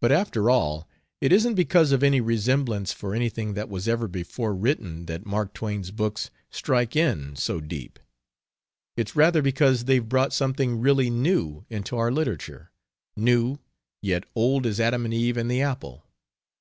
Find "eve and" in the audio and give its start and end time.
15.14-15.50